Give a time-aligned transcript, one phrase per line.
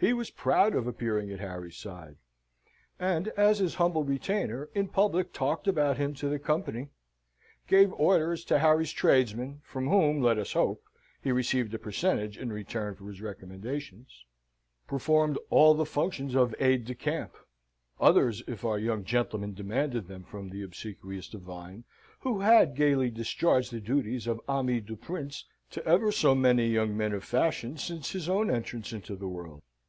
[0.00, 2.18] He was proud of appearing at Harry's side,
[3.00, 6.90] and as his humble retainer, in public talked about him to the company,
[7.66, 10.84] gave orders to Harry's tradesmen, from whom, let us hope,
[11.20, 14.24] he received a percentage in return for his recommendations,
[14.86, 17.34] performed all the functions of aide de camp
[18.00, 21.82] others, if our young gentleman demanded them from the obsequious divine,
[22.20, 26.96] who had gaily discharged the duties of ami du prince to ever so many young
[26.96, 29.60] men of fashion, since his own entrance into the world.